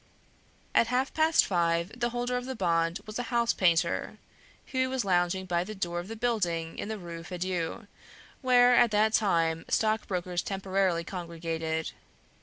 At 0.73 0.87
half 0.87 1.13
past 1.13 1.45
five 1.45 1.91
the 1.95 2.09
holder 2.09 2.35
of 2.35 2.47
the 2.47 2.55
bond 2.55 3.01
was 3.05 3.19
a 3.19 3.29
house 3.29 3.53
painter, 3.53 4.17
who 4.71 4.89
was 4.89 5.05
lounging 5.05 5.45
by 5.45 5.63
the 5.63 5.75
door 5.75 5.99
of 5.99 6.07
the 6.07 6.15
building 6.15 6.79
in 6.79 6.87
the 6.89 6.97
Rue 6.97 7.21
Feydeau, 7.21 7.85
where 8.41 8.75
at 8.75 8.89
that 8.89 9.13
time 9.13 9.63
stockbrokers 9.69 10.41
temporarily 10.41 11.03
congregated. 11.03 11.91